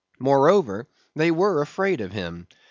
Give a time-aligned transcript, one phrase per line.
[0.17, 2.47] Moreover, they were afraid of him.